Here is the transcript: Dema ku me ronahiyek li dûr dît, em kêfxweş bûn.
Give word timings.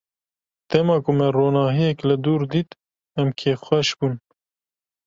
Dema 0.69 0.95
ku 1.03 1.11
me 1.17 1.27
ronahiyek 1.35 1.97
li 2.07 2.15
dûr 2.23 2.41
dît, 2.51 2.71
em 3.19 3.29
kêfxweş 3.39 3.89
bûn. 3.99 4.15